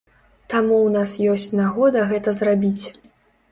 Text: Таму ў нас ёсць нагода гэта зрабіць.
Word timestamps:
Таму 0.53 0.77
ў 0.77 0.87
нас 0.95 1.13
ёсць 1.35 1.55
нагода 1.61 2.09
гэта 2.15 2.35
зрабіць. 2.43 2.85